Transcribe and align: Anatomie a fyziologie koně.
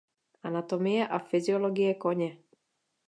Anatomie 0.43 1.05
a 1.07 1.19
fyziologie 1.19 1.93
koně. 1.93 2.37